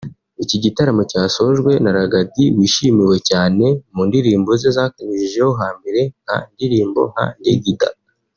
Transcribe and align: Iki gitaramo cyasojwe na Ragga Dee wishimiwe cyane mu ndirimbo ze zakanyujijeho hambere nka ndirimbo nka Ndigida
Iki 0.43 0.57
gitaramo 0.63 1.03
cyasojwe 1.11 1.71
na 1.83 1.91
Ragga 1.95 2.19
Dee 2.33 2.53
wishimiwe 2.57 3.17
cyane 3.29 3.65
mu 3.93 4.01
ndirimbo 4.09 4.49
ze 4.61 4.69
zakanyujijeho 4.77 5.51
hambere 5.61 6.01
nka 6.23 6.37
ndirimbo 6.53 7.01
nka 7.11 7.25
Ndigida 7.39 7.87